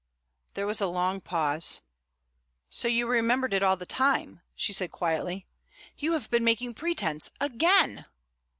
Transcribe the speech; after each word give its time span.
There 0.55 0.65
was 0.65 0.81
a 0.81 0.87
long 0.87 1.21
pause. 1.21 1.81
"So 2.71 2.87
you 2.87 3.05
remembered 3.05 3.53
it 3.53 3.61
all 3.61 3.77
the 3.77 3.85
time," 3.85 4.41
she 4.55 4.73
said 4.73 4.91
quietly. 4.91 5.45
"You 5.95 6.13
have 6.13 6.31
been 6.31 6.43
making 6.43 6.73
pretence 6.73 7.29
again!" 7.39 8.05